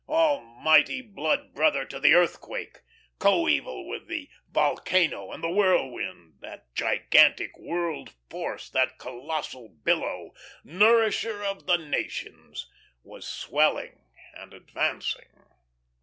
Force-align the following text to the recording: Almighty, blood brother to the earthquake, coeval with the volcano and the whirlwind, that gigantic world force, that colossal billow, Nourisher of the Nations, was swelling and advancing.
Almighty, 0.09 0.99
blood 1.01 1.53
brother 1.53 1.85
to 1.85 1.99
the 1.99 2.15
earthquake, 2.15 2.79
coeval 3.19 3.87
with 3.87 4.07
the 4.07 4.31
volcano 4.49 5.31
and 5.31 5.43
the 5.43 5.51
whirlwind, 5.51 6.37
that 6.39 6.73
gigantic 6.73 7.55
world 7.55 8.11
force, 8.27 8.67
that 8.71 8.97
colossal 8.97 9.69
billow, 9.69 10.31
Nourisher 10.63 11.43
of 11.43 11.67
the 11.67 11.77
Nations, 11.77 12.67
was 13.03 13.27
swelling 13.27 14.03
and 14.33 14.55
advancing. 14.55 15.29